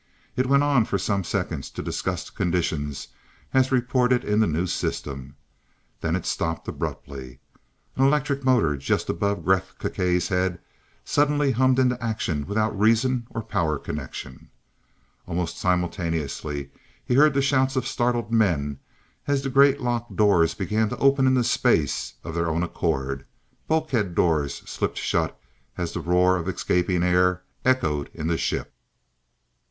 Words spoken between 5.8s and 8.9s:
Then it stopped abruptly. An electric motor